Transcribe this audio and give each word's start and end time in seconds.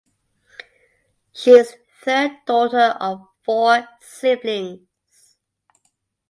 She 1.31 1.51
is 1.51 1.75
third 2.03 2.31
daughter 2.47 2.97
of 2.99 3.27
four 3.45 3.87
siblings. 3.99 5.35